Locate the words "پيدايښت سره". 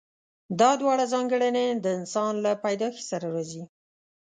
2.63-3.25